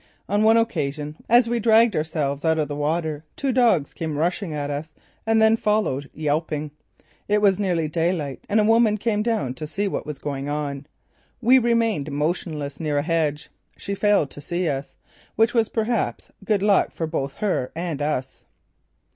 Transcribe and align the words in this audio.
On 0.27 0.41
one 0.41 0.57
occasion, 0.57 1.15
as 1.29 1.47
we 1.47 1.59
dragged 1.59 1.95
ourselves 1.95 2.43
out 2.43 2.57
of 2.57 2.67
the 2.67 2.75
water, 2.75 3.23
two 3.35 3.51
dogs 3.51 3.93
came 3.93 4.17
rushing 4.17 4.51
at 4.51 4.71
us 4.71 4.95
and 5.27 5.39
then 5.39 5.55
followed, 5.55 6.09
yelping. 6.11 6.71
It 7.27 7.39
was 7.39 7.59
nearly 7.59 7.87
daylight 7.87 8.43
and 8.49 8.59
a 8.59 8.63
woman 8.63 8.97
came 8.97 9.21
down 9.21 9.53
to 9.53 9.67
see 9.67 9.87
what 9.87 10.07
was 10.07 10.17
going 10.17 10.49
on. 10.49 10.87
We 11.39 11.59
remained 11.59 12.11
motionless 12.11 12.79
near 12.79 12.97
a 12.97 13.03
hedge. 13.03 13.51
She 13.77 13.93
failed 13.93 14.31
to 14.31 14.41
see 14.41 14.67
us, 14.67 14.95
which 15.35 15.53
was 15.53 15.69
perhaps 15.69 16.31
good 16.43 16.63
luck 16.63 16.91
for 16.91 17.05
both 17.05 17.33
her 17.33 17.71
and 17.75 18.01
us. 18.01 18.43